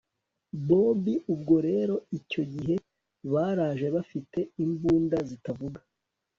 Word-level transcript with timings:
bobi 0.67 1.13
ubwo 1.33 1.55
rero 1.67 1.95
icyo 2.19 2.41
gihe 2.53 2.75
baraje 3.33 3.87
bafite 3.95 4.39
imbunda 4.63 5.17
zitavuga 5.29 5.79